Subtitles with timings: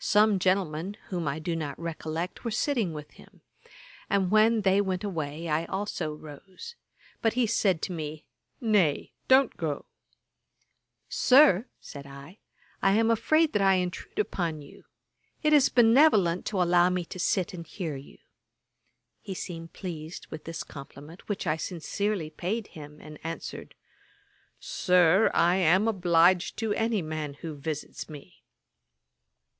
[0.00, 3.40] Some gentlemen, whom I do not recollect, were sitting with him;
[4.08, 6.74] and when they went away, I also rose;
[7.22, 8.24] but he said to me,
[8.60, 9.86] 'Nay, don't go.'
[11.08, 12.40] 'Sir, (said I,)
[12.82, 14.86] I am afraid that I intrude upon you.
[15.40, 18.18] It is benevolent to allow me to sit and hear you.'
[19.20, 23.76] He seemed pleased with this compliment, which I sincerely paid him, and answered,
[24.58, 28.42] 'Sir, I am obliged to any man who visits me.'